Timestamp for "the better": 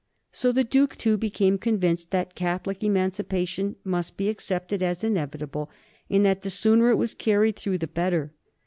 7.77-8.33